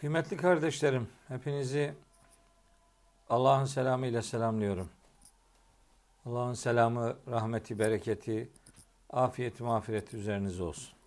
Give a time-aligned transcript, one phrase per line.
[0.00, 1.94] Kıymetli kardeşlerim, hepinizi
[3.28, 4.90] Allah'ın selamı ile selamlıyorum.
[6.26, 8.52] Allah'ın selamı, rahmeti, bereketi,
[9.10, 10.98] afiyeti, mağfireti üzerinize olsun.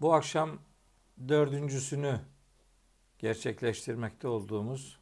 [0.00, 0.58] Bu akşam
[1.28, 2.20] dördüncüsünü
[3.18, 4.98] gerçekleştirmekte olduğumuz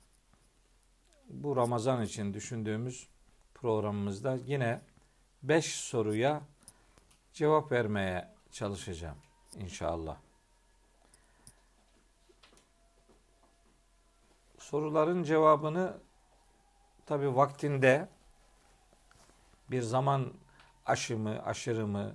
[1.28, 3.08] bu Ramazan için düşündüğümüz
[3.54, 4.80] programımızda yine
[5.42, 6.42] beş soruya
[7.32, 9.18] cevap vermeye çalışacağım
[9.56, 10.29] inşallah.
[14.70, 15.96] Soruların cevabını
[17.06, 18.08] tabi vaktinde
[19.70, 20.32] bir zaman
[20.86, 22.14] aşımı, aşırımı,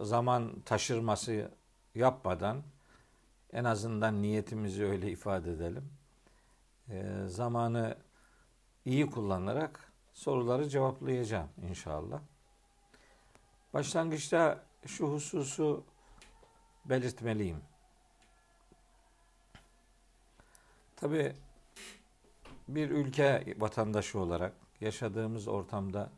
[0.00, 1.50] zaman taşırması
[1.94, 2.62] yapmadan
[3.52, 5.90] en azından niyetimizi öyle ifade edelim.
[6.88, 7.96] E, zamanı
[8.84, 12.20] iyi kullanarak soruları cevaplayacağım inşallah.
[13.74, 15.84] Başlangıçta şu hususu
[16.84, 17.69] belirtmeliyim.
[21.00, 21.32] Tabi
[22.68, 26.10] bir ülke vatandaşı olarak yaşadığımız ortamda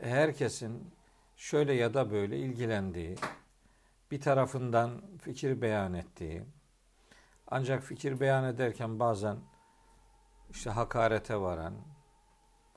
[0.00, 0.94] herkesin
[1.36, 3.16] şöyle ya da böyle ilgilendiği,
[4.10, 6.42] bir tarafından fikir beyan ettiği,
[7.46, 9.36] ancak fikir beyan ederken bazen
[10.50, 11.74] işte hakarete varan,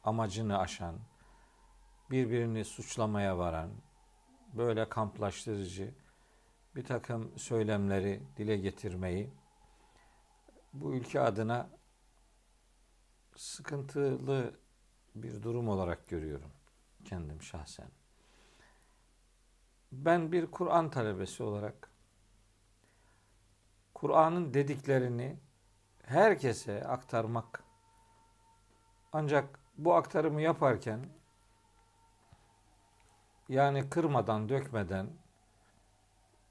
[0.04, 0.96] amacını aşan,
[2.12, 3.70] birbirini suçlamaya varan,
[4.54, 5.94] böyle kamplaştırıcı
[6.76, 9.30] bir takım söylemleri dile getirmeyi
[10.74, 11.70] bu ülke adına
[13.36, 14.60] sıkıntılı
[15.16, 16.52] bir durum olarak görüyorum
[17.06, 17.90] kendim şahsen.
[19.92, 21.90] Ben bir Kur'an talebesi olarak
[23.94, 25.40] Kur'an'ın dediklerini
[26.04, 27.64] herkese aktarmak
[29.14, 31.06] ancak bu aktarımı yaparken
[33.50, 35.10] yani kırmadan, dökmeden,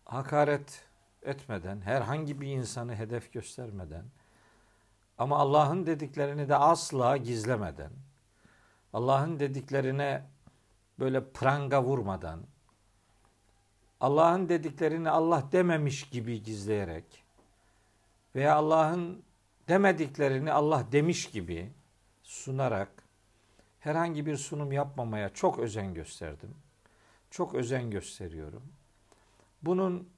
[0.04, 0.84] hakaret
[1.22, 4.04] etmeden, herhangi bir insanı hedef göstermeden
[5.18, 7.90] ama Allah'ın dediklerini de asla gizlemeden,
[8.92, 10.26] Allah'ın dediklerine
[10.98, 12.40] böyle pranga vurmadan,
[14.00, 17.24] Allah'ın dediklerini Allah dememiş gibi gizleyerek
[18.34, 19.22] veya Allah'ın
[19.68, 21.72] demediklerini Allah demiş gibi
[22.22, 23.02] sunarak
[23.80, 26.54] herhangi bir sunum yapmamaya çok özen gösterdim.
[27.30, 28.62] Çok özen gösteriyorum.
[29.62, 30.08] Bunun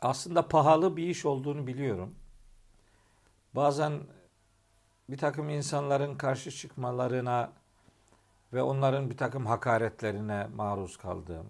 [0.00, 2.14] aslında pahalı bir iş olduğunu biliyorum.
[3.54, 4.00] Bazen
[5.10, 7.52] bir takım insanların karşı çıkmalarına
[8.52, 11.46] ve onların bir takım hakaretlerine maruz kaldığım,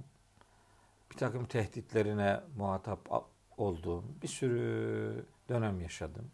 [1.11, 6.31] bir takım tehditlerine muhatap olduğum bir sürü dönem yaşadım.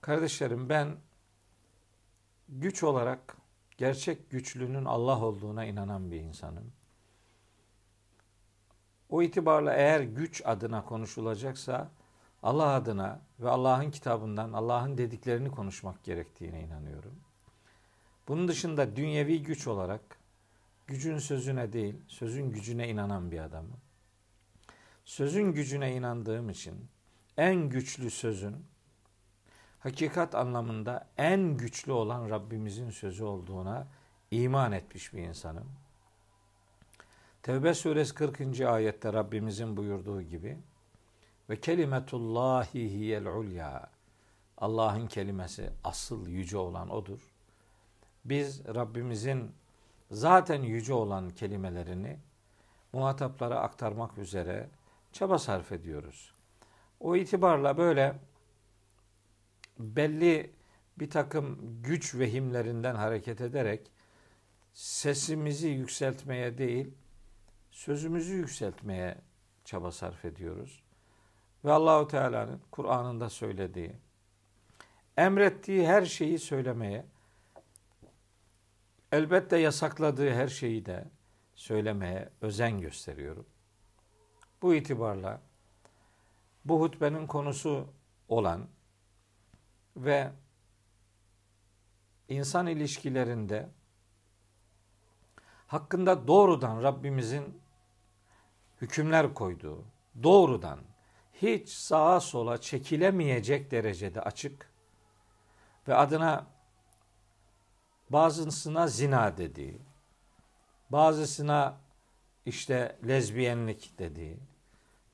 [0.00, 0.96] Kardeşlerim ben
[2.48, 3.36] güç olarak
[3.76, 6.72] gerçek güçlünün Allah olduğuna inanan bir insanım.
[9.10, 11.90] O itibarla eğer güç adına konuşulacaksa
[12.42, 17.14] Allah adına ve Allah'ın kitabından Allah'ın dediklerini konuşmak gerektiğine inanıyorum.
[18.28, 20.00] Bunun dışında dünyevi güç olarak
[20.86, 23.76] gücün sözüne değil, sözün gücüne inanan bir adamım.
[25.04, 26.74] Sözün gücüne inandığım için
[27.36, 28.56] en güçlü sözün
[29.80, 33.86] hakikat anlamında en güçlü olan Rabbimizin sözü olduğuna
[34.30, 35.66] iman etmiş bir insanım.
[37.42, 38.60] Tevbe suresi 40.
[38.60, 40.58] ayette Rabbimizin buyurduğu gibi
[41.50, 43.90] ve kelimetullahi hiyel ulya
[44.58, 47.20] Allah'ın kelimesi asıl yüce olan odur.
[48.24, 49.52] Biz Rabbimizin
[50.10, 52.18] zaten yüce olan kelimelerini
[52.92, 54.68] muhataplara aktarmak üzere
[55.12, 56.34] çaba sarf ediyoruz.
[57.00, 58.18] O itibarla böyle
[59.78, 60.50] belli
[60.98, 63.90] bir takım güç vehimlerinden hareket ederek
[64.72, 66.94] sesimizi yükseltmeye değil,
[67.80, 69.18] sözümüzü yükseltmeye
[69.64, 70.82] çaba sarf ediyoruz.
[71.64, 73.96] Ve Allahu Teala'nın Kur'an'ında söylediği,
[75.16, 77.06] emrettiği her şeyi söylemeye,
[79.12, 81.04] elbette yasakladığı her şeyi de
[81.54, 83.46] söylemeye özen gösteriyorum.
[84.62, 85.40] Bu itibarla
[86.64, 87.88] bu hutbenin konusu
[88.28, 88.68] olan
[89.96, 90.30] ve
[92.28, 93.68] insan ilişkilerinde
[95.66, 97.59] hakkında doğrudan Rabbimizin
[98.80, 99.84] hükümler koyduğu,
[100.22, 100.80] doğrudan
[101.42, 104.70] hiç sağa sola çekilemeyecek derecede açık
[105.88, 106.46] ve adına
[108.10, 109.78] bazısına zina dediği,
[110.90, 111.76] bazısına
[112.46, 114.38] işte lezbiyenlik dediği,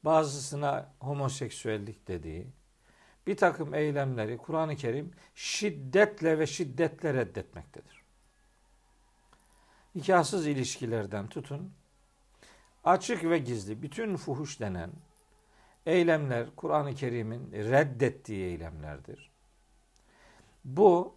[0.03, 2.47] bazısına homoseksüellik dediği
[3.27, 8.03] bir takım eylemleri Kur'an-ı Kerim şiddetle ve şiddetle reddetmektedir.
[9.95, 11.73] Nikahsız ilişkilerden tutun,
[12.87, 14.91] açık ve gizli bütün fuhuş denen
[15.87, 19.31] eylemler Kur'an-ı Kerim'in reddettiği eylemlerdir.
[20.65, 21.15] Bu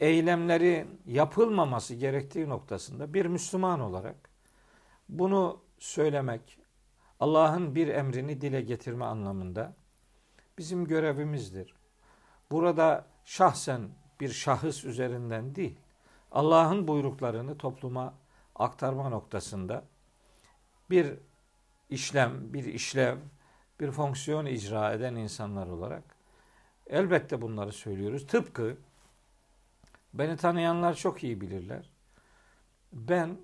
[0.00, 4.16] eylemlerin yapılmaması gerektiği noktasında bir Müslüman olarak
[5.08, 6.58] bunu söylemek,
[7.20, 9.74] Allah'ın bir emrini dile getirme anlamında
[10.58, 11.74] bizim görevimizdir.
[12.50, 13.88] Burada şahsen
[14.20, 15.78] bir şahıs üzerinden değil,
[16.32, 18.14] Allah'ın buyruklarını topluma
[18.54, 19.84] aktarma noktasında
[20.90, 21.18] bir
[21.90, 23.18] işlem, bir işlev,
[23.80, 26.04] bir fonksiyon icra eden insanlar olarak
[26.86, 28.26] elbette bunları söylüyoruz.
[28.26, 28.76] Tıpkı
[30.14, 31.90] beni tanıyanlar çok iyi bilirler.
[32.92, 33.38] Ben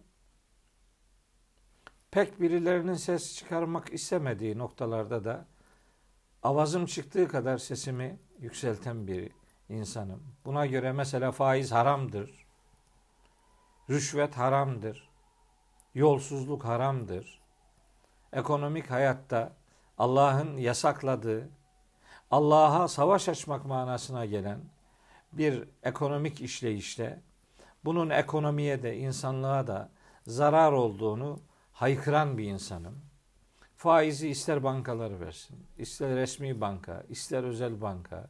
[2.10, 5.46] pek birilerinin ses çıkarmak istemediği noktalarda da
[6.42, 9.32] avazım çıktığı kadar sesimi yükselten bir
[9.68, 10.22] insanım.
[10.44, 12.46] Buna göre mesela faiz haramdır.
[13.90, 15.11] Rüşvet haramdır.
[15.94, 17.40] Yolsuzluk haramdır.
[18.32, 19.52] Ekonomik hayatta
[19.98, 21.48] Allah'ın yasakladığı,
[22.30, 24.58] Allah'a savaş açmak manasına gelen
[25.32, 27.20] bir ekonomik işleyişte
[27.84, 29.90] bunun ekonomiye de insanlığa da
[30.26, 31.40] zarar olduğunu
[31.72, 32.98] haykıran bir insanım.
[33.76, 38.28] Faizi ister bankalar versin, ister resmi banka, ister özel banka,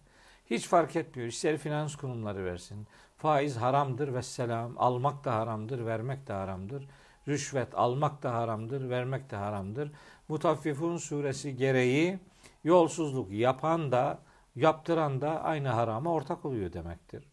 [0.51, 1.29] hiç fark etmiyor.
[1.29, 2.87] İster finans kurumları versin.
[3.19, 4.75] Faiz haramdır ve selam.
[4.77, 6.89] Almak da haramdır, vermek de haramdır.
[7.29, 9.93] Rüşvet almak da haramdır, vermek de haramdır.
[10.29, 12.19] Mutaffifun suresi gereği
[12.65, 14.19] yolsuzluk yapan da
[14.57, 17.29] yaptıran da aynı harama ortak oluyor demektir.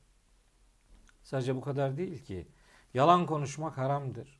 [1.24, 2.47] Sadece bu kadar değil ki.
[2.94, 4.39] Yalan konuşmak haramdır.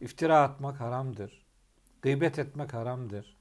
[0.00, 1.46] İftira atmak haramdır.
[2.02, 3.36] Gıybet etmek haramdır.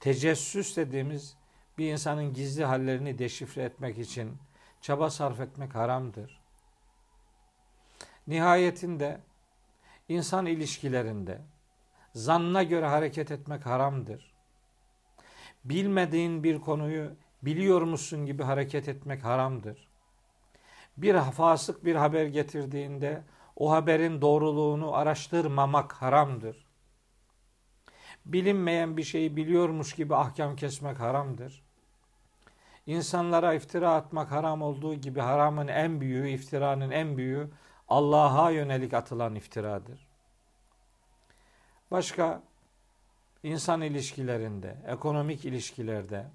[0.00, 1.36] Tecessüs dediğimiz
[1.78, 4.38] bir insanın gizli hallerini deşifre etmek için
[4.80, 6.40] çaba sarf etmek haramdır.
[8.26, 9.20] Nihayetinde
[10.08, 11.40] insan ilişkilerinde
[12.14, 14.34] zannına göre hareket etmek haramdır.
[15.64, 17.10] Bilmediğin bir konuyu
[17.42, 19.88] biliyormuşsun gibi hareket etmek haramdır.
[20.96, 23.22] Bir fasık bir haber getirdiğinde
[23.56, 26.66] o haberin doğruluğunu araştırmamak haramdır.
[28.26, 31.62] Bilinmeyen bir şeyi biliyormuş gibi ahkam kesmek haramdır.
[32.86, 37.50] İnsanlara iftira atmak haram olduğu gibi haramın en büyüğü, iftiranın en büyüğü
[37.88, 40.08] Allah'a yönelik atılan iftiradır.
[41.90, 42.42] Başka
[43.42, 46.26] insan ilişkilerinde, ekonomik ilişkilerde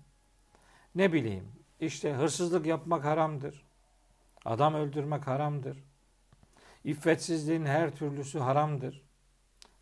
[0.96, 3.64] ne bileyim işte hırsızlık yapmak haramdır.
[4.46, 5.84] Adam öldürmek haramdır.
[6.84, 9.02] İffetsizliğin her türlüsü haramdır.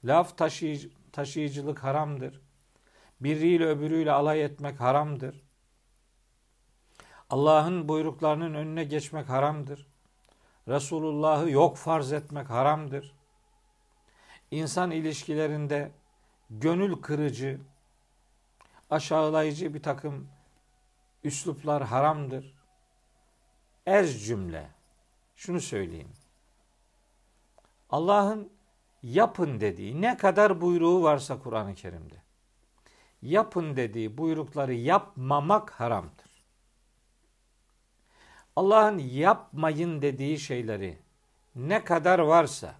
[0.03, 2.41] Laf taşıyıcı, taşıyıcılık haramdır.
[3.21, 5.41] Biriyle öbürüyle alay etmek haramdır.
[7.29, 9.90] Allah'ın buyruklarının önüne geçmek haramdır.
[10.67, 13.13] Resulullah'ı yok farz etmek haramdır.
[14.51, 15.91] İnsan ilişkilerinde
[16.49, 17.61] gönül kırıcı,
[18.89, 20.27] aşağılayıcı bir takım
[21.23, 22.53] üsluplar haramdır.
[23.85, 24.69] Ez cümle.
[25.35, 26.11] Şunu söyleyeyim.
[27.89, 28.51] Allah'ın
[29.03, 32.21] yapın dediği ne kadar buyruğu varsa Kur'an-ı Kerim'de.
[33.21, 36.30] Yapın dediği buyrukları yapmamak haramdır.
[38.55, 40.99] Allah'ın yapmayın dediği şeyleri
[41.55, 42.75] ne kadar varsa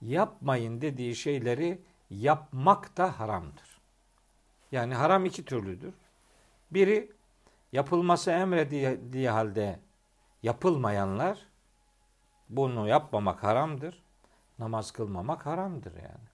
[0.00, 3.80] yapmayın dediği şeyleri yapmak da haramdır.
[4.72, 5.94] Yani haram iki türlüdür.
[6.70, 7.12] Biri
[7.72, 9.80] yapılması emredildiği halde
[10.42, 11.38] yapılmayanlar
[12.48, 14.02] bunu yapmamak haramdır.
[14.58, 16.28] Namaz kılmamak haramdır yani.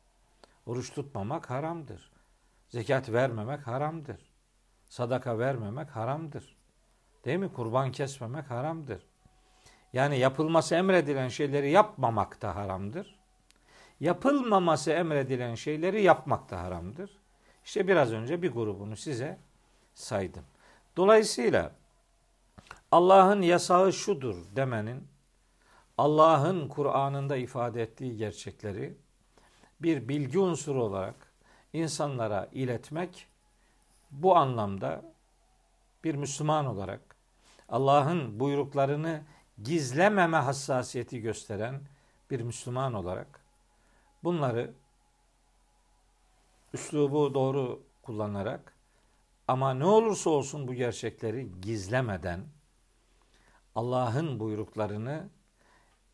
[0.66, 2.10] Oruç tutmamak haramdır.
[2.68, 4.32] Zekat vermemek haramdır.
[4.86, 6.59] Sadaka vermemek haramdır.
[7.24, 7.52] Değil mi?
[7.52, 9.02] Kurban kesmemek haramdır.
[9.92, 13.18] Yani yapılması emredilen şeyleri yapmamak da haramdır.
[14.00, 17.10] Yapılmaması emredilen şeyleri yapmak da haramdır.
[17.64, 19.38] İşte biraz önce bir grubunu size
[19.94, 20.44] saydım.
[20.96, 21.72] Dolayısıyla
[22.92, 25.08] Allah'ın yasağı şudur demenin
[25.98, 28.94] Allah'ın Kur'an'ında ifade ettiği gerçekleri
[29.80, 31.14] bir bilgi unsuru olarak
[31.72, 33.26] insanlara iletmek
[34.10, 35.02] bu anlamda
[36.04, 37.09] bir Müslüman olarak
[37.70, 39.22] Allah'ın buyruklarını
[39.62, 41.80] gizlememe hassasiyeti gösteren
[42.30, 43.40] bir Müslüman olarak
[44.24, 44.74] bunları
[46.74, 48.74] üslubu doğru kullanarak
[49.48, 52.44] ama ne olursa olsun bu gerçekleri gizlemeden
[53.74, 55.28] Allah'ın buyruklarını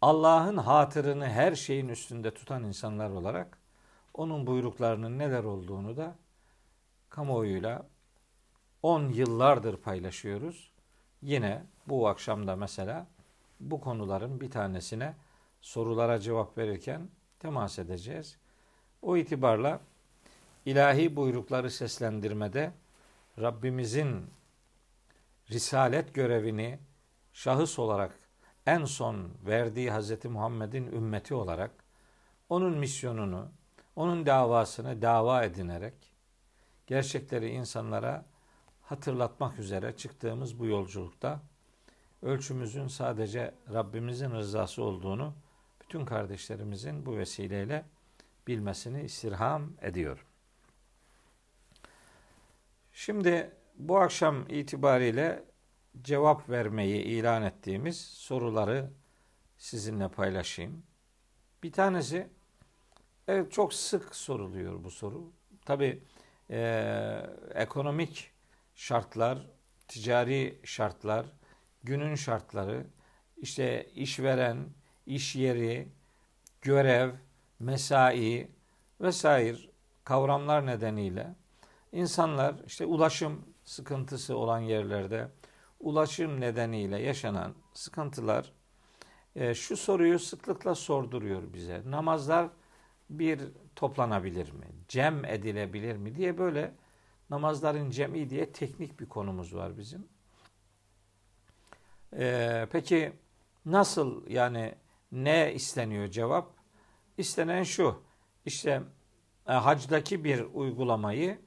[0.03, 3.59] Allah'ın hatırını her şeyin üstünde tutan insanlar olarak
[4.15, 6.17] onun buyruklarının neler olduğunu da
[7.11, 7.87] kamuoyuyla
[8.83, 10.76] 10 yıllardır paylaşıyoruz.
[11.23, 13.07] Yine bu akşamda mesela
[13.61, 15.15] bu konuların bir tanesine
[15.61, 17.09] sorulara cevap verirken
[17.39, 18.37] temas edeceğiz.
[19.03, 19.81] O itibarla
[20.67, 22.73] ilahi buyrukları seslendirmede
[23.41, 24.31] Rabbimizin
[25.51, 26.79] risalet görevini
[27.33, 28.19] şahıs olarak
[28.67, 30.25] en son verdiği Hz.
[30.25, 31.71] Muhammed'in ümmeti olarak
[32.49, 33.49] onun misyonunu,
[33.97, 35.95] onun davasını dava edinerek
[36.87, 38.25] gerçekleri insanlara
[38.87, 41.41] hatırlatmak üzere çıktığımız bu yolculukta
[42.23, 45.35] ölçümüzün sadece Rabbimizin rızası olduğunu
[45.81, 47.85] bütün kardeşlerimizin bu vesileyle
[48.47, 50.25] bilmesini istirham ediyorum.
[52.93, 55.45] Şimdi bu akşam itibariyle
[56.03, 58.91] cevap vermeyi ilan ettiğimiz soruları
[59.59, 60.83] sizinle paylaşayım.
[61.63, 62.29] Bir tanesi
[63.29, 65.33] evet çok sık soruluyor bu soru.
[65.65, 66.03] Tabi
[66.51, 67.23] e,
[67.55, 68.36] ekonomik
[68.77, 69.47] şartlar,
[69.89, 71.27] ticari şartlar,
[71.83, 72.87] günün şartları,
[73.37, 74.67] işte işveren,
[75.07, 75.89] iş yeri,
[76.63, 77.11] görev,
[77.59, 78.51] mesai
[79.01, 79.59] vesaire
[80.05, 81.35] kavramlar nedeniyle
[81.93, 85.29] insanlar işte ulaşım sıkıntısı olan yerlerde
[85.81, 88.53] ulaşım nedeniyle yaşanan sıkıntılar
[89.37, 91.83] e, şu soruyu sıklıkla sorduruyor bize.
[91.87, 92.49] Namazlar
[93.11, 93.41] bir
[93.77, 94.67] toplanabilir mi?
[94.89, 96.75] Cem edilebilir mi diye böyle
[97.31, 100.09] namazların cem'i diye teknik bir konumuz var bizim.
[102.19, 103.13] E, peki
[103.65, 104.75] nasıl yani
[105.13, 106.53] ne isteniyor cevap?
[107.19, 108.03] İstenen şu.
[108.47, 108.83] İşte
[109.49, 111.39] e, hacdaki bir uygulamayı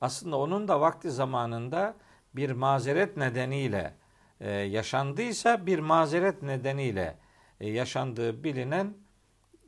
[0.00, 1.96] aslında onun da vakti zamanında
[2.34, 3.94] bir mazeret nedeniyle
[4.40, 7.18] e, yaşandıysa bir mazeret nedeniyle
[7.60, 8.94] e, yaşandığı bilinen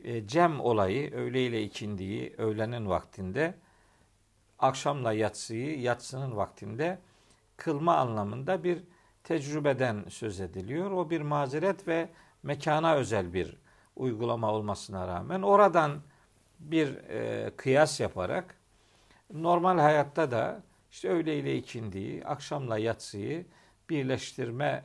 [0.04, 3.54] e, cem olayı öğle ile ikindiyi öğlenin vaktinde
[4.62, 6.98] akşamla yatsıyı yatsının vaktinde
[7.56, 8.82] kılma anlamında bir
[9.24, 10.90] tecrübeden söz ediliyor.
[10.90, 12.08] O bir mazeret ve
[12.42, 13.56] mekana özel bir
[13.96, 16.02] uygulama olmasına rağmen oradan
[16.60, 18.56] bir e, kıyas yaparak
[19.32, 23.46] normal hayatta da işte öğle ile ikindiyi, akşamla yatsıyı
[23.90, 24.84] birleştirme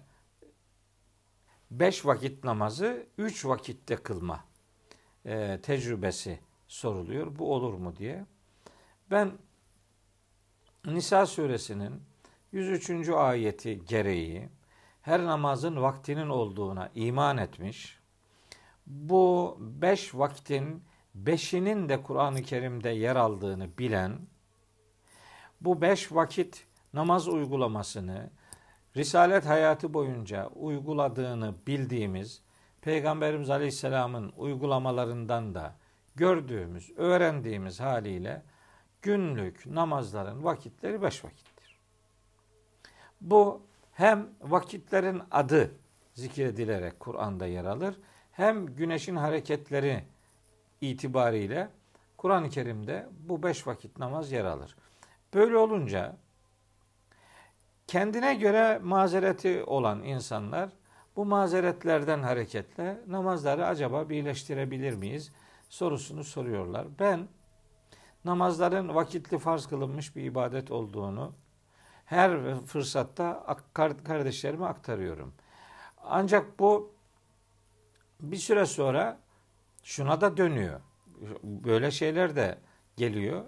[1.71, 4.43] beş vakit namazı üç vakitte kılma
[5.25, 7.39] e, tecrübesi soruluyor.
[7.39, 8.25] Bu olur mu diye.
[9.11, 9.31] Ben
[10.87, 12.01] Nisa suresinin
[12.51, 13.09] 103.
[13.09, 14.49] ayeti gereği
[15.01, 17.99] her namazın vaktinin olduğuna iman etmiş.
[18.85, 20.83] Bu beş vaktin
[21.15, 24.19] beşinin de Kur'an-ı Kerim'de yer aldığını bilen
[25.61, 28.29] bu beş vakit namaz uygulamasını
[28.95, 32.41] Risalet hayatı boyunca uyguladığını bildiğimiz
[32.81, 35.75] Peygamberimiz Aleyhisselam'ın uygulamalarından da
[36.15, 38.43] gördüğümüz, öğrendiğimiz haliyle
[39.07, 41.77] günlük namazların vakitleri beş vakittir.
[43.21, 43.61] Bu
[43.93, 45.71] hem vakitlerin adı
[46.13, 47.95] zikredilerek Kur'an'da yer alır,
[48.31, 50.03] hem güneşin hareketleri
[50.81, 51.69] itibariyle
[52.17, 54.75] Kur'an-ı Kerim'de bu beş vakit namaz yer alır.
[55.33, 56.15] Böyle olunca
[57.87, 60.69] kendine göre mazereti olan insanlar
[61.15, 65.31] bu mazeretlerden hareketle namazları acaba birleştirebilir miyiz
[65.69, 66.87] sorusunu soruyorlar.
[66.99, 67.27] Ben
[68.25, 71.33] namazların vakitli farz kılınmış bir ibadet olduğunu
[72.05, 73.57] her fırsatta
[74.03, 75.33] kardeşlerime aktarıyorum.
[76.03, 76.91] Ancak bu
[78.21, 79.19] bir süre sonra
[79.83, 80.81] şuna da dönüyor.
[81.43, 82.57] Böyle şeyler de
[82.97, 83.43] geliyor.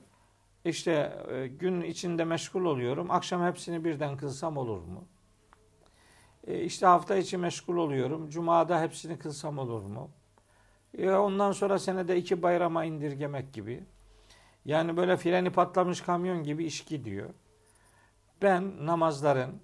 [0.65, 3.11] İşte e, gün içinde meşgul oluyorum.
[3.11, 5.03] Akşam hepsini birden kılsam olur mu?
[6.47, 8.29] E, işte hafta içi meşgul oluyorum.
[8.29, 10.09] Cuma'da hepsini kılsam olur mu?
[10.97, 13.83] E, ondan sonra senede iki bayrama indirgemek gibi.
[14.65, 17.29] Yani böyle freni patlamış kamyon gibi iş gidiyor.
[18.41, 19.61] Ben namazların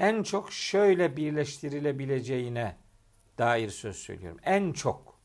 [0.00, 2.76] en çok şöyle birleştirilebileceğine
[3.38, 4.40] dair söz söylüyorum.
[4.44, 5.18] En çok.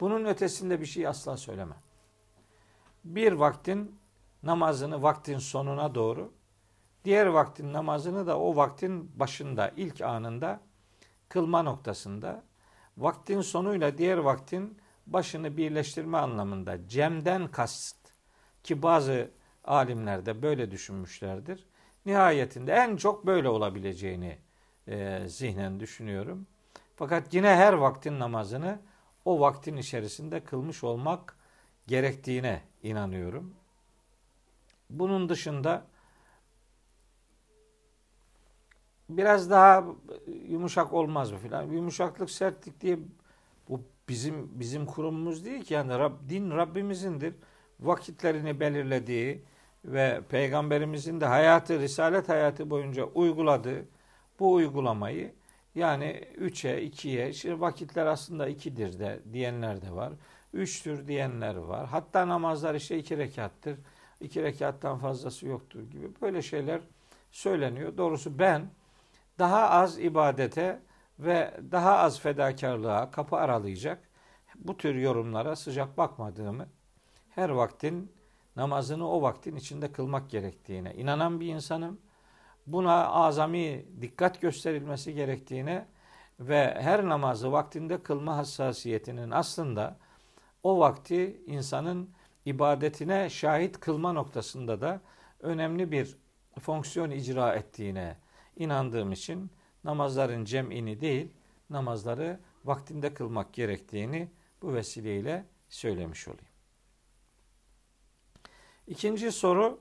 [0.00, 1.84] Bunun ötesinde bir şey asla söylemem
[3.04, 3.98] bir vaktin
[4.42, 6.32] namazını vaktin sonuna doğru,
[7.04, 10.60] diğer vaktin namazını da o vaktin başında, ilk anında
[11.28, 12.42] kılma noktasında,
[12.98, 17.96] vaktin sonuyla diğer vaktin başını birleştirme anlamında cemden kast
[18.62, 19.30] ki bazı
[19.64, 21.66] alimler de böyle düşünmüşlerdir.
[22.06, 24.38] Nihayetinde en çok böyle olabileceğini
[24.88, 26.46] e, zihnen düşünüyorum.
[26.96, 28.80] Fakat yine her vaktin namazını
[29.24, 31.36] o vaktin içerisinde kılmış olmak
[31.86, 33.54] gerektiğine inanıyorum.
[34.90, 35.86] Bunun dışında
[39.08, 39.84] biraz daha
[40.48, 41.62] yumuşak olmaz mı filan?
[41.62, 42.98] Yumuşaklık, sertlik diye
[44.08, 47.34] bizim bizim kurumumuz değil ki yani Rab, din Rabbimizindir.
[47.80, 49.42] Vakitlerini belirlediği
[49.84, 53.84] ve peygamberimizin de hayatı, risalet hayatı boyunca uyguladığı
[54.38, 55.34] bu uygulamayı
[55.74, 60.12] yani 3'e, 2'ye, şimdi vakitler aslında 2'dir de diyenler de var.
[60.52, 61.86] üçtür diyenler var.
[61.86, 63.78] Hatta namazlar işte iki rekattır.
[64.20, 66.80] iki rekattan fazlası yoktur gibi böyle şeyler
[67.32, 67.96] söyleniyor.
[67.96, 68.70] Doğrusu ben
[69.38, 70.80] daha az ibadete
[71.18, 74.08] ve daha az fedakarlığa kapı aralayacak
[74.54, 76.66] bu tür yorumlara sıcak bakmadığımı,
[77.30, 78.12] her vaktin
[78.56, 82.00] namazını o vaktin içinde kılmak gerektiğine inanan bir insanım.
[82.66, 85.86] Buna azami dikkat gösterilmesi gerektiğine
[86.40, 89.96] ve her namazı vaktinde kılma hassasiyetinin aslında
[90.62, 92.10] o vakti insanın
[92.44, 95.00] ibadetine şahit kılma noktasında da
[95.40, 96.16] önemli bir
[96.60, 98.16] fonksiyon icra ettiğine
[98.56, 99.50] inandığım için
[99.84, 101.32] namazların cem'ini değil,
[101.70, 104.30] namazları vaktinde kılmak gerektiğini
[104.62, 106.46] bu vesileyle söylemiş olayım.
[108.86, 109.80] İkinci soru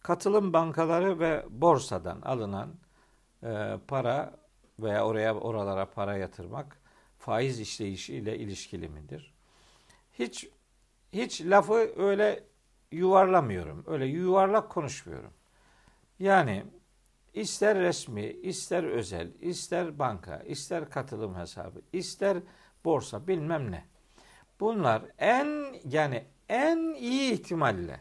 [0.00, 2.74] katılım bankaları ve borsadan alınan
[3.42, 4.36] e, para
[4.78, 6.80] veya oraya oralara para yatırmak
[7.18, 9.34] faiz işleyişi ile ilişkili midir?
[10.12, 10.48] Hiç
[11.12, 12.44] hiç lafı öyle
[12.92, 13.84] yuvarlamıyorum.
[13.86, 15.32] Öyle yuvarlak konuşmuyorum.
[16.18, 16.64] Yani
[17.36, 22.38] ister resmi, ister özel, ister banka, ister katılım hesabı, ister
[22.84, 23.84] borsa bilmem ne.
[24.60, 28.00] Bunlar en yani en iyi ihtimalle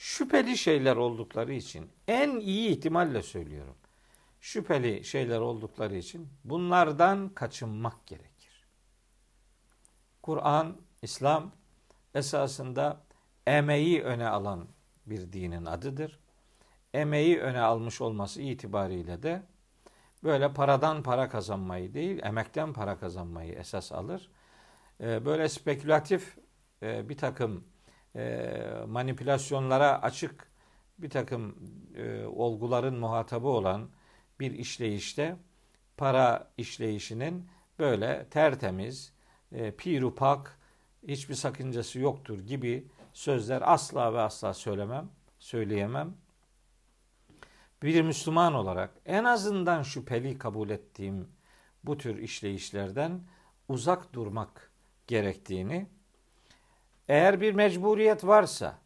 [0.00, 3.76] şüpheli şeyler oldukları için en iyi ihtimalle söylüyorum.
[4.40, 8.66] Şüpheli şeyler oldukları için bunlardan kaçınmak gerekir.
[10.22, 11.52] Kur'an, İslam
[12.14, 13.00] esasında
[13.46, 14.68] emeği öne alan
[15.06, 16.19] bir dinin adıdır.
[16.94, 19.42] Emeği öne almış olması itibariyle de
[20.24, 24.30] böyle paradan para kazanmayı değil, emekten para kazanmayı esas alır.
[25.00, 26.38] Ee, böyle spekülatif
[26.82, 27.64] e, bir takım
[28.16, 30.50] e, manipülasyonlara açık
[30.98, 31.56] bir takım
[31.96, 33.90] e, olguların muhatabı olan
[34.40, 35.36] bir işleyişte
[35.96, 39.12] para işleyişinin böyle tertemiz,
[39.78, 40.58] pirupak,
[41.08, 46.14] hiçbir sakıncası yoktur gibi sözler asla ve asla söylemem, söyleyemem
[47.82, 51.28] bir Müslüman olarak en azından şüpheli kabul ettiğim
[51.84, 53.20] bu tür işleyişlerden
[53.68, 54.70] uzak durmak
[55.06, 55.86] gerektiğini,
[57.08, 58.78] eğer bir mecburiyet varsa,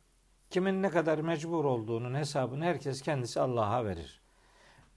[0.50, 4.20] kimin ne kadar mecbur olduğunun hesabını herkes kendisi Allah'a verir.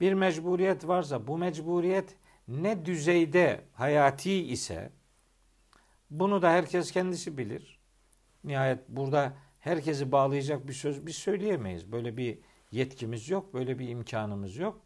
[0.00, 2.16] Bir mecburiyet varsa bu mecburiyet
[2.48, 4.92] ne düzeyde hayati ise
[6.10, 7.78] bunu da herkes kendisi bilir.
[8.44, 11.92] Nihayet burada herkesi bağlayacak bir söz biz söyleyemeyiz.
[11.92, 12.38] Böyle bir
[12.70, 14.80] yetkimiz yok, böyle bir imkanımız yok.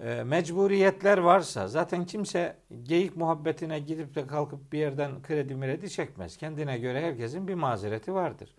[0.00, 6.36] E, mecburiyetler varsa zaten kimse geyik muhabbetine gidip de kalkıp bir yerden kredi miredi çekmez.
[6.36, 8.54] Kendine göre herkesin bir mazereti vardır.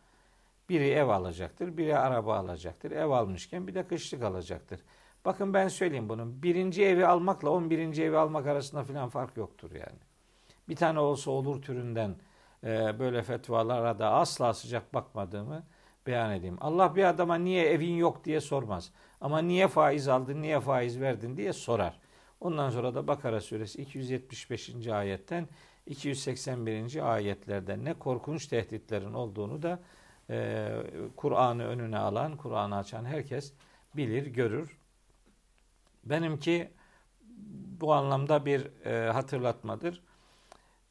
[0.70, 2.92] Biri ev alacaktır, biri araba alacaktır.
[2.92, 4.80] Ev almışken bir de kışlık alacaktır.
[5.26, 6.44] Bakın ben söyleyeyim bunun.
[6.44, 10.00] Birinci evi almakla on birinci evi almak arasında filan fark yoktur yani.
[10.70, 12.16] Bir tane olsa olur türünden
[12.64, 15.64] e, böyle fetvalara da asla sıcak bakmadığımı
[16.08, 16.58] beyan edeyim.
[16.62, 18.92] Allah bir adama niye evin yok diye sormaz.
[19.22, 22.00] Ama niye faiz aldın, niye faiz verdin diye sorar.
[22.40, 24.88] Ondan sonra da Bakara suresi 275.
[24.88, 25.48] ayetten
[25.86, 27.14] 281.
[27.14, 29.80] ayetlerden ne korkunç tehditlerin olduğunu da
[30.30, 30.70] e,
[31.16, 33.54] Kur'an'ı önüne alan, Kur'an'ı açan herkes
[33.96, 34.78] bilir, görür.
[36.04, 36.72] Benimki
[37.82, 40.02] bu anlamda bir e, hatırlatmadır.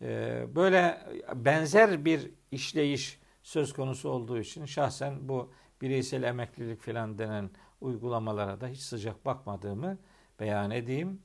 [0.03, 1.01] E, böyle
[1.35, 7.50] benzer bir işleyiş söz konusu olduğu için şahsen bu bireysel emeklilik filan denen
[7.81, 9.98] uygulamalara da hiç sıcak bakmadığımı
[10.40, 11.22] beyan edeyim.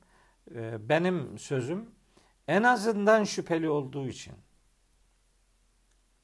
[0.54, 1.90] Ee, benim sözüm
[2.48, 4.34] en azından şüpheli olduğu için.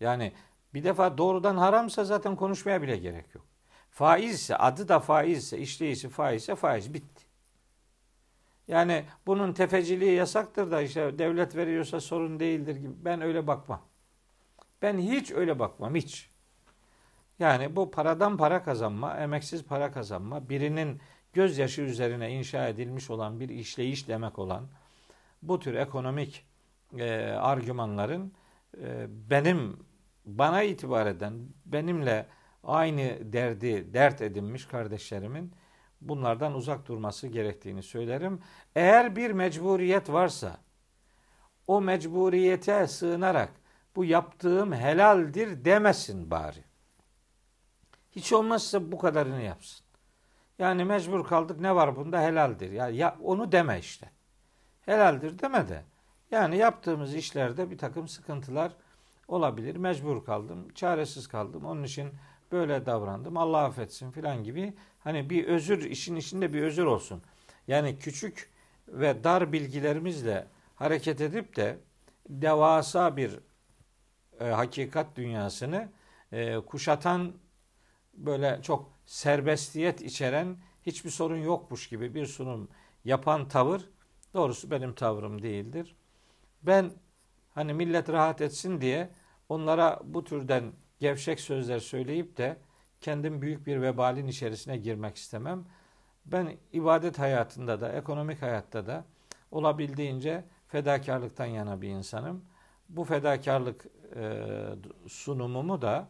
[0.00, 0.32] Yani
[0.74, 3.44] bir defa doğrudan haramsa zaten konuşmaya bile gerek yok.
[3.90, 7.24] Faiz ise adı da faiz ise işleyişi faiz ise faiz bitti.
[8.68, 13.82] Yani bunun tefeciliği yasaktır da işte devlet veriyorsa sorun değildir gibi ben öyle bakmam.
[14.84, 16.30] Ben hiç öyle bakmam hiç.
[17.38, 21.00] Yani bu paradan para kazanma, emeksiz para kazanma, birinin
[21.32, 24.68] gözyaşı üzerine inşa edilmiş olan bir işleyiş demek olan
[25.42, 26.46] bu tür ekonomik
[26.98, 28.32] e, argümanların
[28.80, 29.86] e, benim
[30.24, 32.26] bana itibar eden, benimle
[32.64, 35.52] aynı derdi dert edinmiş kardeşlerimin
[36.00, 38.40] bunlardan uzak durması gerektiğini söylerim.
[38.76, 40.56] Eğer bir mecburiyet varsa
[41.66, 43.63] o mecburiyete sığınarak
[43.96, 46.64] bu yaptığım helaldir demesin bari.
[48.12, 49.86] Hiç olmazsa bu kadarını yapsın.
[50.58, 52.70] Yani mecbur kaldık ne var bunda helaldir.
[52.70, 54.10] Ya, ya onu deme işte.
[54.80, 55.82] Helaldir deme de.
[56.30, 58.72] Yani yaptığımız işlerde bir takım sıkıntılar
[59.28, 59.76] olabilir.
[59.76, 61.64] Mecbur kaldım, çaresiz kaldım.
[61.64, 62.10] Onun için
[62.52, 63.36] böyle davrandım.
[63.36, 64.74] Allah affetsin filan gibi.
[64.98, 67.22] Hani bir özür, işin içinde bir özür olsun.
[67.68, 68.50] Yani küçük
[68.88, 71.78] ve dar bilgilerimizle hareket edip de
[72.28, 73.40] devasa bir
[74.44, 75.88] e, hakikat dünyasını
[76.32, 77.32] e, kuşatan
[78.14, 82.68] böyle çok serbestiyet içeren hiçbir sorun yokmuş gibi bir sunum
[83.04, 83.90] yapan tavır
[84.34, 85.96] doğrusu benim tavrım değildir.
[86.62, 86.90] Ben
[87.54, 89.10] hani millet rahat etsin diye
[89.48, 92.56] onlara bu türden gevşek sözler söyleyip de
[93.00, 95.64] kendim büyük bir vebalin içerisine girmek istemem.
[96.26, 99.04] Ben ibadet hayatında da, ekonomik hayatta da
[99.50, 102.44] olabildiğince fedakarlıktan yana bir insanım.
[102.88, 103.86] Bu fedakarlık
[105.08, 106.08] sunumumu da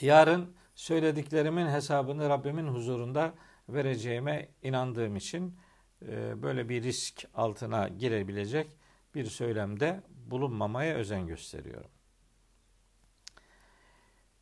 [0.00, 3.34] yarın söylediklerimin hesabını Rabbimin huzurunda
[3.68, 5.58] vereceğime inandığım için
[6.02, 8.70] e, böyle bir risk altına girebilecek
[9.14, 11.90] bir söylemde bulunmamaya özen gösteriyorum.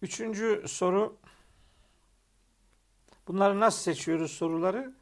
[0.02, 1.16] Üçüncü soru
[3.28, 4.94] bunları nasıl seçiyoruz soruları?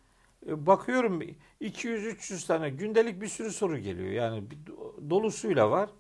[0.47, 1.23] E, bakıyorum
[1.61, 4.11] 200-300 tane gündelik bir sürü soru geliyor.
[4.11, 4.45] Yani
[5.11, 5.91] dolusuyla var.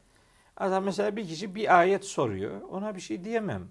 [0.57, 2.63] Adam mesela bir kişi bir ayet soruyor.
[2.63, 3.71] Ona bir şey diyemem.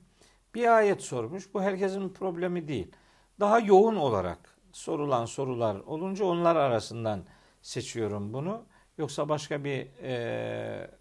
[0.55, 1.53] Bir ayet sormuş.
[1.53, 2.91] Bu herkesin problemi değil.
[3.39, 7.23] Daha yoğun olarak sorulan sorular olunca onlar arasından
[7.61, 8.65] seçiyorum bunu.
[8.97, 10.91] Yoksa başka bir e,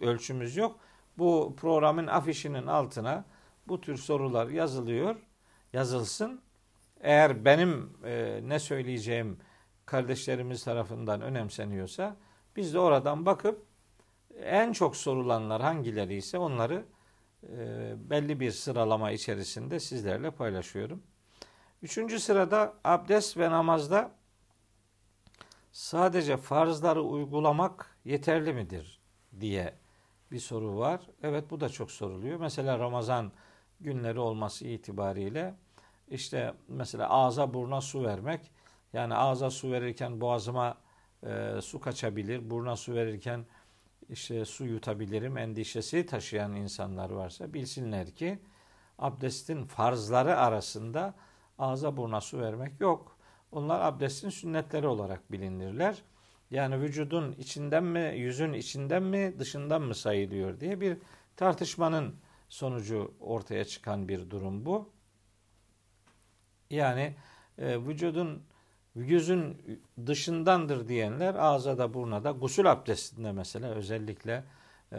[0.00, 0.80] ölçümüz yok.
[1.18, 3.24] Bu programın afişinin altına
[3.68, 5.16] bu tür sorular yazılıyor.
[5.72, 6.40] Yazılsın.
[7.00, 9.38] Eğer benim e, ne söyleyeceğim
[9.86, 12.16] kardeşlerimiz tarafından önemseniyorsa
[12.56, 13.66] biz de oradan bakıp
[14.36, 16.84] en çok sorulanlar hangileri ise onları
[17.42, 21.02] e, belli bir sıralama içerisinde sizlerle paylaşıyorum.
[21.82, 24.10] Üçüncü sırada abdest ve namazda
[25.72, 29.00] sadece farzları uygulamak yeterli midir
[29.40, 29.74] diye
[30.32, 31.00] bir soru var.
[31.22, 32.40] Evet bu da çok soruluyor.
[32.40, 33.32] Mesela Ramazan
[33.80, 35.54] günleri olması itibariyle
[36.08, 38.50] işte mesela ağza buruna su vermek
[38.92, 40.78] yani ağza su verirken boğazıma
[41.26, 42.50] e, su kaçabilir.
[42.50, 43.46] Buruna su verirken
[44.12, 48.38] işte su yutabilirim endişesi taşıyan insanlar varsa bilsinler ki
[48.98, 51.14] abdestin farzları arasında
[51.58, 53.16] ağza buruna su vermek yok.
[53.52, 56.02] Onlar abdestin sünnetleri olarak bilinirler.
[56.50, 60.98] Yani vücudun içinden mi, yüzün içinden mi, dışından mı sayılıyor diye bir
[61.36, 62.16] tartışmanın
[62.48, 64.90] sonucu ortaya çıkan bir durum bu.
[66.70, 67.14] Yani
[67.58, 68.42] e, vücudun
[68.94, 69.62] yüzün
[70.06, 74.44] dışındandır diyenler ağza da buruna da gusül abdestinde mesela özellikle
[74.92, 74.98] e,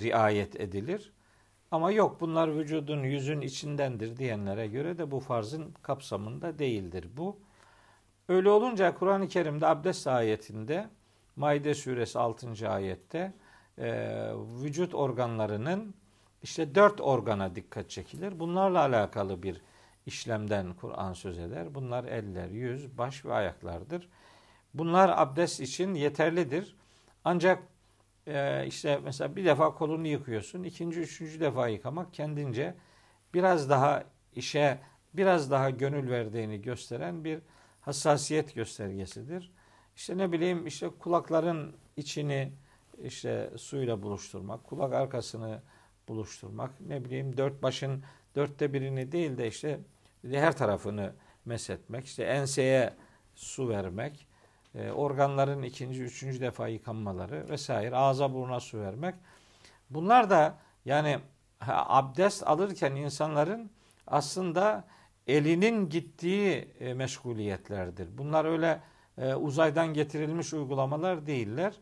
[0.00, 1.12] riayet edilir.
[1.70, 7.36] Ama yok bunlar vücudun yüzün içindendir diyenlere göre de bu farzın kapsamında değildir bu.
[8.28, 10.88] Öyle olunca Kur'an-ı Kerim'de abdest ayetinde
[11.36, 12.68] Maide suresi 6.
[12.68, 13.32] ayette
[13.78, 14.30] e,
[14.62, 15.94] vücut organlarının
[16.42, 18.40] işte dört organa dikkat çekilir.
[18.40, 19.60] Bunlarla alakalı bir
[20.06, 21.74] işlemden Kur'an söz eder.
[21.74, 24.08] Bunlar eller, yüz, baş ve ayaklardır.
[24.74, 26.76] Bunlar abdest için yeterlidir.
[27.24, 27.62] Ancak
[28.26, 30.62] e, işte mesela bir defa kolunu yıkıyorsun.
[30.62, 32.74] ikinci, üçüncü defa yıkamak kendince
[33.34, 34.78] biraz daha işe
[35.14, 37.38] biraz daha gönül verdiğini gösteren bir
[37.80, 39.52] hassasiyet göstergesidir.
[39.96, 42.52] İşte ne bileyim işte kulakların içini
[43.02, 45.62] işte suyla buluşturmak, kulak arkasını
[46.08, 48.04] buluşturmak, ne bileyim dört başın
[48.36, 49.80] dörtte birini değil de işte
[50.30, 51.12] her tarafını
[51.44, 52.94] mesetmek, işte enseye
[53.34, 54.26] su vermek,
[54.74, 59.14] e, organların ikinci, üçüncü defa yıkanmaları vesaire, ağza buruna su vermek.
[59.90, 61.18] Bunlar da yani
[61.68, 63.70] abdest alırken insanların
[64.06, 64.84] aslında
[65.26, 68.18] elinin gittiği e, meşguliyetlerdir.
[68.18, 68.80] Bunlar öyle
[69.18, 71.74] e, uzaydan getirilmiş uygulamalar değiller.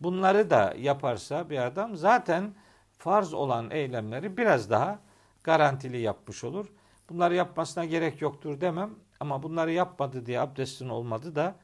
[0.00, 2.54] Bunları da yaparsa bir adam zaten
[2.98, 4.98] farz olan eylemleri biraz daha
[5.44, 6.66] garantili yapmış olur.
[7.08, 8.90] Bunları yapmasına gerek yoktur demem
[9.20, 11.56] ama bunları yapmadı diye abdestin olmadı da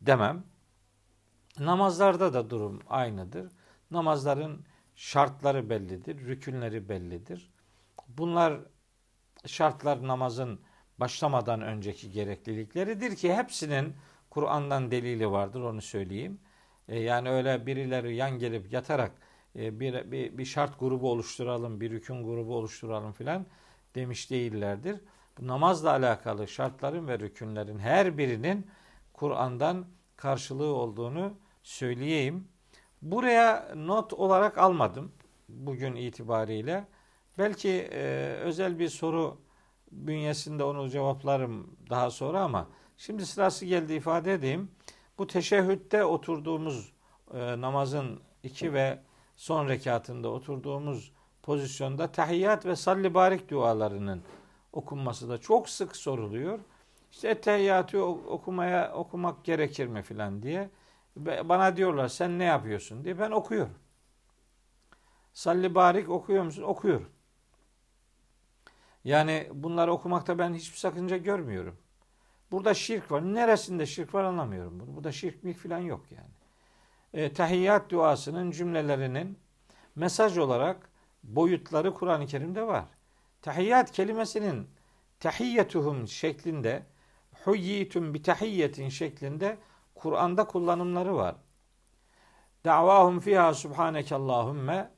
[0.00, 0.44] demem.
[1.58, 3.52] Namazlarda da durum aynıdır.
[3.90, 7.50] Namazların şartları bellidir, rükünleri bellidir.
[8.08, 8.60] Bunlar
[9.46, 10.60] şartlar namazın
[10.98, 13.96] başlamadan önceki gereklilikleridir ki hepsinin
[14.30, 16.40] Kur'an'dan delili vardır onu söyleyeyim.
[16.88, 19.12] E, yani öyle birileri yan gelip yatarak
[19.56, 23.46] e, bir, bir, bir şart grubu oluşturalım, bir rükün grubu oluşturalım filan
[23.98, 25.00] demiş değillerdir.
[25.38, 28.66] Bu namazla alakalı şartların ve rükünlerin her birinin
[29.12, 31.32] Kur'an'dan karşılığı olduğunu
[31.62, 32.48] söyleyeyim.
[33.02, 35.12] Buraya not olarak almadım
[35.48, 36.84] bugün itibariyle.
[37.38, 39.38] Belki e, özel bir soru
[39.92, 44.70] bünyesinde onu cevaplarım daha sonra ama şimdi sırası geldi ifade edeyim.
[45.18, 46.92] Bu teşehhütte oturduğumuz
[47.34, 48.98] e, namazın iki ve
[49.36, 51.12] son rekatında oturduğumuz
[51.48, 54.22] pozisyonda tahiyyat ve salli barik dualarının
[54.72, 56.58] okunması da çok sık soruluyor.
[57.12, 60.70] İşte ettehiyyatı okumaya okumak gerekir mi filan diye.
[61.16, 63.74] Bana diyorlar sen ne yapıyorsun diye ben okuyorum.
[65.32, 66.62] Salli barik okuyor musun?
[66.62, 67.08] Okuyorum.
[69.04, 71.76] Yani bunları okumakta ben hiçbir sakınca görmüyorum.
[72.50, 73.34] Burada şirk var.
[73.34, 74.96] Neresinde şirk var anlamıyorum bunu.
[74.96, 76.30] Burada şirk mi falan yok yani.
[77.12, 79.38] E, tahiyyat duasının cümlelerinin
[79.96, 80.87] mesaj olarak
[81.22, 82.84] boyutları Kur'an-ı Kerim'de var.
[83.42, 84.68] Tahiyyat kelimesinin
[85.20, 86.82] tahiyyetuhum şeklinde
[87.44, 89.58] huyyitum bi tahiyyetin şeklinde
[89.94, 91.36] Kur'an'da kullanımları var.
[92.64, 94.90] Davahum fiha subhaneke Allahümme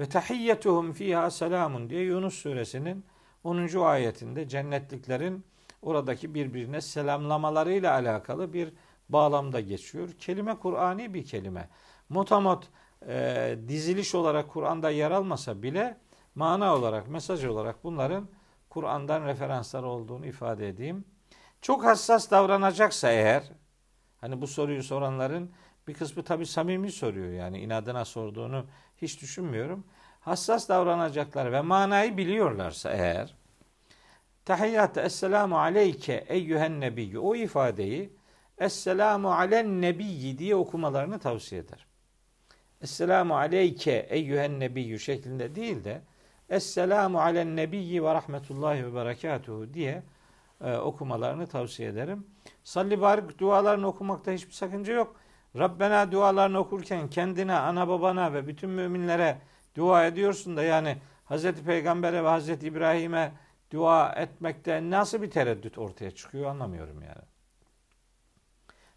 [0.00, 3.04] ve tahiyyetuhum fiha selamun diye Yunus suresinin
[3.44, 3.80] 10.
[3.80, 5.44] ayetinde cennetliklerin
[5.82, 8.72] oradaki birbirine selamlamalarıyla alakalı bir
[9.08, 10.12] bağlamda geçiyor.
[10.18, 11.68] Kelime Kur'ani bir kelime.
[12.08, 12.68] Motamot
[13.08, 15.96] e, diziliş olarak Kur'an'da yer almasa bile
[16.34, 18.28] mana olarak, mesaj olarak bunların
[18.70, 21.04] Kur'an'dan referanslar olduğunu ifade edeyim.
[21.62, 23.42] Çok hassas davranacaksa eğer,
[24.20, 25.50] hani bu soruyu soranların
[25.88, 28.66] bir kısmı tabi samimi soruyor yani inadına sorduğunu
[29.02, 29.84] hiç düşünmüyorum.
[30.20, 33.34] Hassas davranacaklar ve manayı biliyorlarsa eğer,
[34.44, 38.16] tahiyyatı esselamu aleyke eyyühen nebiyyü o ifadeyi
[38.58, 41.86] esselamu alen nebiyyi diye okumalarını tavsiye eder.
[42.84, 46.00] Esselamu aleyke eyyühen nebiyyü şeklinde değil de
[46.48, 50.02] Esselamu alen nebiyyi ve rahmetullahi ve berekatuhu diye
[50.64, 52.26] e, okumalarını tavsiye ederim.
[52.64, 55.16] Salli barik dualarını okumakta hiçbir sakınca yok.
[55.56, 59.38] Rabbena dualarını okurken kendine, ana babana ve bütün müminlere
[59.76, 63.32] dua ediyorsun da yani Hazreti Peygamber'e ve Hazreti İbrahim'e
[63.72, 67.24] dua etmekte nasıl bir tereddüt ortaya çıkıyor anlamıyorum yani.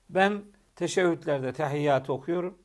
[0.09, 0.41] Ben
[0.75, 2.57] teşehhütlerde tehiyyatı okuyorum.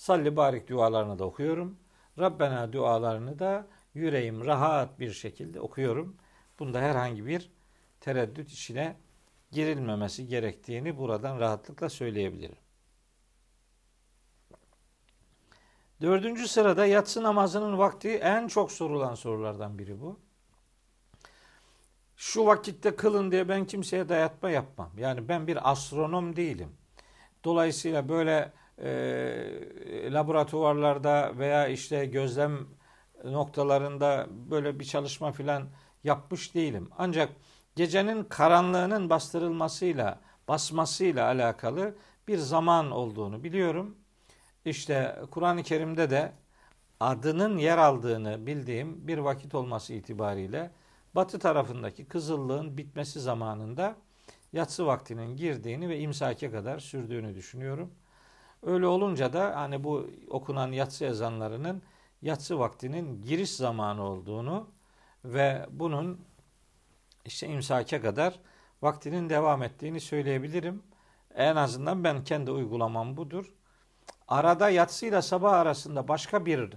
[0.00, 1.78] Salli barik dualarını da okuyorum.
[2.18, 6.16] Rabbena dualarını da yüreğim rahat bir şekilde okuyorum.
[6.58, 7.50] Bunda herhangi bir
[8.00, 8.96] tereddüt içine
[9.52, 12.56] girilmemesi gerektiğini buradan rahatlıkla söyleyebilirim.
[16.00, 20.20] Dördüncü sırada yatsı namazının vakti en çok sorulan sorulardan biri bu.
[22.16, 24.90] Şu vakitte kılın diye ben kimseye dayatma yapmam.
[24.98, 26.72] Yani ben bir astronom değilim.
[27.44, 32.66] Dolayısıyla böyle e, laboratuvarlarda veya işte gözlem
[33.24, 35.68] noktalarında böyle bir çalışma filan
[36.04, 36.90] yapmış değilim.
[36.98, 37.32] Ancak
[37.76, 41.94] gecenin karanlığının bastırılmasıyla, basmasıyla alakalı
[42.28, 43.96] bir zaman olduğunu biliyorum.
[44.64, 46.32] İşte Kur'an-ı Kerim'de de
[47.00, 50.70] adının yer aldığını bildiğim bir vakit olması itibariyle
[51.14, 53.96] batı tarafındaki kızıllığın bitmesi zamanında
[54.52, 57.92] yatsı vaktinin girdiğini ve imsake kadar sürdüğünü düşünüyorum.
[58.62, 61.82] Öyle olunca da hani bu okunan yatsı ezanlarının
[62.22, 64.66] yatsı vaktinin giriş zamanı olduğunu
[65.24, 66.20] ve bunun
[67.24, 68.40] işte imsake kadar
[68.82, 70.82] vaktinin devam ettiğini söyleyebilirim.
[71.34, 73.54] En azından ben kendi uygulamam budur.
[74.28, 76.72] Arada yatsıyla sabah arasında başka bir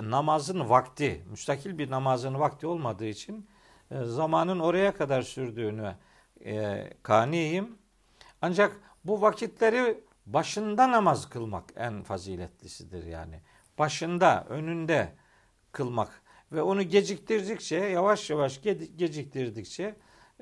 [0.00, 3.48] namazın vakti, müstakil bir namazın vakti olmadığı için
[3.90, 5.96] e, zamanın oraya kadar sürdüğünü
[6.44, 7.78] e, kaniyim.
[8.42, 13.40] Ancak bu vakitleri başında namaz kılmak en faziletlisidir yani
[13.78, 15.12] başında, önünde
[15.72, 18.62] kılmak ve onu geciktirdikçe, yavaş yavaş
[18.96, 19.94] geciktirdikçe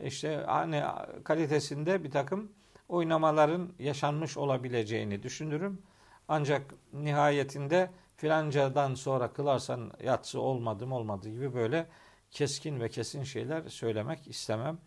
[0.02, 0.82] işte hani
[1.24, 2.52] kalitesinde bir takım
[2.88, 5.82] oynamaların yaşanmış olabileceğini düşünürüm.
[6.28, 11.86] Ancak nihayetinde filancadan sonra kılarsan yatsı olmadım olmadı gibi böyle
[12.30, 14.78] keskin ve kesin şeyler söylemek istemem.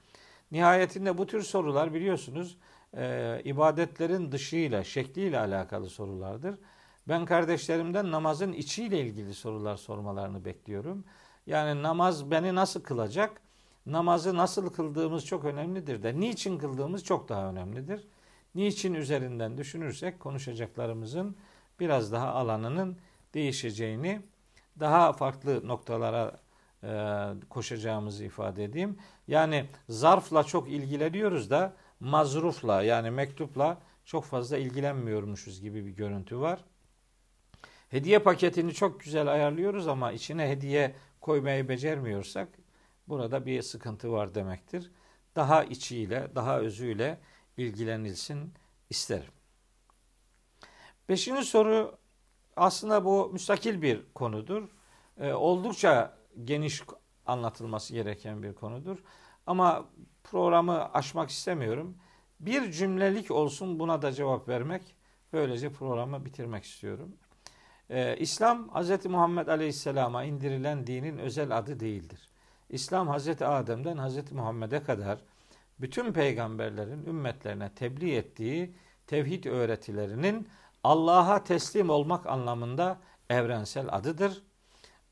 [0.51, 2.57] Nihayetinde bu tür sorular biliyorsunuz
[2.93, 6.55] e, ibadetlerin dışıyla, şekliyle alakalı sorulardır.
[7.07, 11.03] Ben kardeşlerimden namazın içiyle ilgili sorular sormalarını bekliyorum.
[11.47, 13.41] Yani namaz beni nasıl kılacak?
[13.85, 18.07] Namazı nasıl kıldığımız çok önemlidir de niçin kıldığımız çok daha önemlidir.
[18.55, 21.35] Niçin üzerinden düşünürsek konuşacaklarımızın
[21.79, 22.97] biraz daha alanının
[23.33, 24.21] değişeceğini,
[24.79, 26.39] daha farklı noktalara
[26.83, 26.89] e,
[27.49, 28.97] koşacağımızı ifade edeyim.
[29.27, 36.63] Yani zarfla çok ilgileniyoruz da mazrufla yani mektupla çok fazla ilgilenmiyormuşuz gibi bir görüntü var.
[37.89, 42.49] Hediye paketini çok güzel ayarlıyoruz ama içine hediye koymayı becermiyorsak
[43.07, 44.91] burada bir sıkıntı var demektir.
[45.35, 47.19] Daha içiyle, daha özüyle
[47.57, 48.53] ilgilenilsin
[48.89, 49.31] isterim.
[51.09, 51.97] Beşinci soru
[52.55, 54.69] aslında bu müstakil bir konudur.
[55.19, 56.81] Ee, oldukça geniş
[57.25, 58.97] anlatılması gereken bir konudur.
[59.47, 59.85] Ama
[60.23, 61.97] programı aşmak istemiyorum.
[62.39, 64.95] Bir cümlelik olsun buna da cevap vermek.
[65.33, 67.15] Böylece programı bitirmek istiyorum.
[67.89, 69.05] Ee, İslam Hz.
[69.05, 72.29] Muhammed Aleyhisselam'a indirilen dinin özel adı değildir.
[72.69, 73.41] İslam Hz.
[73.41, 74.31] Adem'den Hz.
[74.31, 75.19] Muhammed'e kadar
[75.79, 78.75] bütün peygamberlerin ümmetlerine tebliğ ettiği
[79.07, 80.47] tevhid öğretilerinin
[80.83, 82.97] Allah'a teslim olmak anlamında
[83.29, 84.43] evrensel adıdır.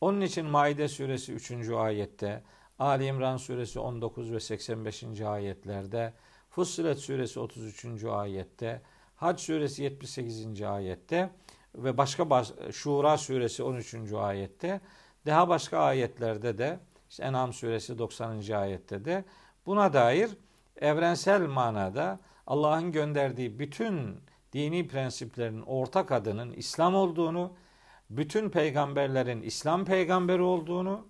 [0.02, 1.70] Onun için Maide suresi 3.
[1.70, 2.44] ayette,
[2.80, 5.22] Ali İmran suresi 19 ve 85.
[5.22, 6.14] ayetlerde,
[6.50, 8.04] Fussilet suresi 33.
[8.04, 8.82] ayette,
[9.16, 10.62] Hac suresi 78.
[10.62, 11.30] ayette
[11.76, 14.14] ve başka baş, Şura suresi 13.
[14.14, 14.82] ayette,
[15.26, 18.52] daha başka ayetlerde de işte En'am suresi 90.
[18.52, 19.26] ayette de
[19.66, 20.30] buna dair
[20.82, 24.20] evrensel manada Allah'ın gönderdiği bütün
[24.54, 27.54] dini prensiplerin ortak adının İslam olduğunu,
[28.10, 31.08] bütün peygamberlerin İslam peygamberi olduğunu,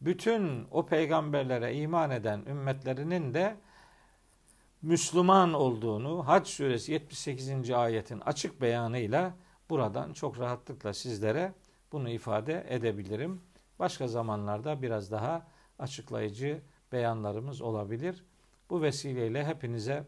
[0.00, 3.56] bütün o peygamberlere iman eden ümmetlerinin de
[4.82, 7.70] Müslüman olduğunu Hac suresi 78.
[7.70, 9.34] ayetin açık beyanıyla
[9.70, 11.52] buradan çok rahatlıkla sizlere
[11.92, 13.42] bunu ifade edebilirim.
[13.78, 15.46] Başka zamanlarda biraz daha
[15.78, 18.24] açıklayıcı beyanlarımız olabilir.
[18.70, 20.04] Bu vesileyle hepinize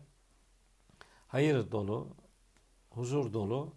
[1.28, 2.08] hayır dolu,
[2.90, 3.72] huzur dolu,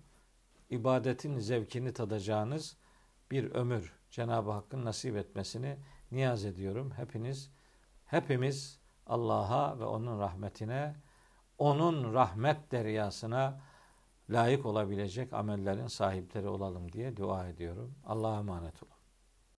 [0.69, 2.77] ibadetin zevkini tadacağınız
[3.31, 5.77] bir ömür Cenab-ı Hakk'ın nasip etmesini
[6.13, 6.91] niyaz ediyorum.
[6.91, 7.51] Hepiniz,
[8.05, 10.95] hepimiz Allah'a ve onun rahmetine,
[11.57, 13.61] onun rahmet deryasına
[14.29, 17.95] layık olabilecek amellerin sahipleri olalım diye dua ediyorum.
[18.05, 18.92] Allah'a emanet olun.